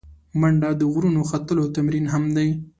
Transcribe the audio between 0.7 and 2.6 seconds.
د غرونو ختلو تمرین هم دی